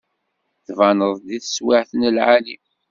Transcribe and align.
Tbaneḍ-d 0.65 1.23
deg 1.29 1.41
teswiɛt 1.43 1.91
n 1.95 2.01
lɛali. 2.15 2.57